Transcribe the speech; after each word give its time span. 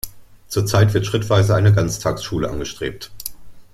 Zurzeit 0.47 0.95
wird 0.95 1.05
schrittweise 1.05 1.53
eine 1.53 1.73
Ganztagsschule 1.75 2.49
angestrebt. 2.49 3.11